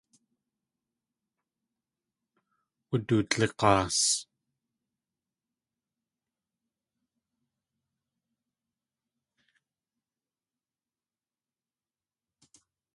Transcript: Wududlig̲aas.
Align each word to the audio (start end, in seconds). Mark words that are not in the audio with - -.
Wududlig̲aas. 2.89 3.97